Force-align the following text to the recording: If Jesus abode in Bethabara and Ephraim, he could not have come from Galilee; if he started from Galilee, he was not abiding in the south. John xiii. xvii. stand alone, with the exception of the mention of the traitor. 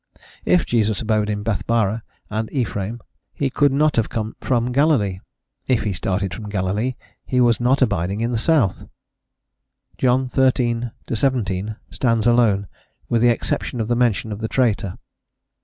If 0.45 0.65
Jesus 0.65 1.03
abode 1.03 1.29
in 1.29 1.43
Bethabara 1.43 2.01
and 2.27 2.51
Ephraim, 2.51 3.01
he 3.35 3.51
could 3.51 3.71
not 3.71 3.97
have 3.97 4.09
come 4.09 4.35
from 4.41 4.71
Galilee; 4.71 5.19
if 5.67 5.83
he 5.83 5.93
started 5.93 6.33
from 6.33 6.49
Galilee, 6.49 6.95
he 7.23 7.39
was 7.39 7.59
not 7.59 7.83
abiding 7.83 8.19
in 8.19 8.31
the 8.31 8.37
south. 8.39 8.87
John 9.99 10.27
xiii. 10.27 10.89
xvii. 11.07 11.75
stand 11.91 12.25
alone, 12.25 12.67
with 13.09 13.21
the 13.21 13.29
exception 13.29 13.79
of 13.79 13.89
the 13.89 13.95
mention 13.95 14.31
of 14.31 14.39
the 14.39 14.47
traitor. 14.47 14.97